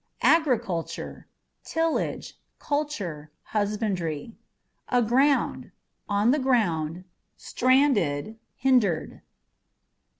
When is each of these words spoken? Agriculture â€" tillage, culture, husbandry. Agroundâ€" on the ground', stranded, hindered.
Agriculture 0.23 1.27
â€" 1.63 1.69
tillage, 1.71 2.33
culture, 2.57 3.31
husbandry. 3.43 4.35
Agroundâ€" 4.91 5.69
on 6.09 6.31
the 6.31 6.39
ground', 6.39 7.03
stranded, 7.37 8.39
hindered. 8.55 9.21